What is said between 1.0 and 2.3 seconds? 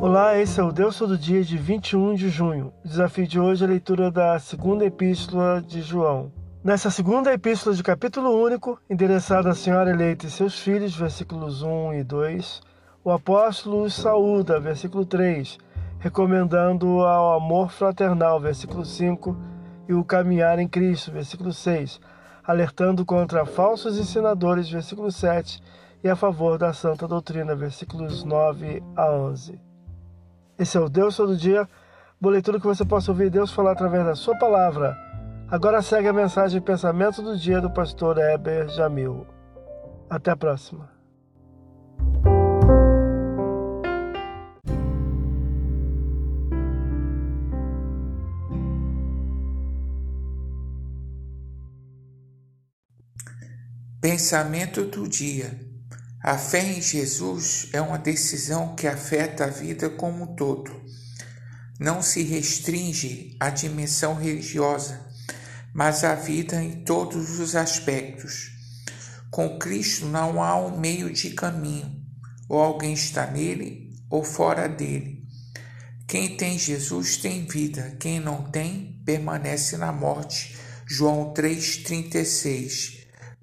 Dia de 21 de